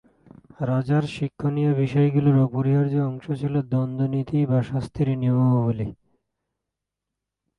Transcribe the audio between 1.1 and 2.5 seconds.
শিক্ষণীয় বিষয়গুলোর